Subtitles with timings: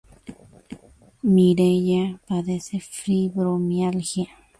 [1.33, 4.29] Mireia padece fibromialgia.